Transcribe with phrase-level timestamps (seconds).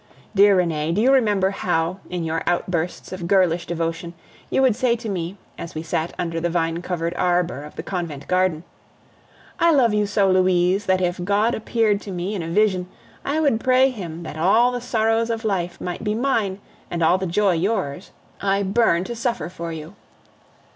[0.33, 4.15] Dear Renee, do you remember how, in your outbursts of girlish devotion,
[4.49, 7.83] you would say to me, as we sat under the vine covered arbor of the
[7.83, 8.63] convent garden,
[9.59, 12.89] "I love you so, Louise, that if God appeared to me in a vision,
[13.23, 17.19] I would pray Him that all the sorrows of life might be mine, and all
[17.19, 18.09] the joy yours.
[18.41, 19.93] I burn to suffer for you"?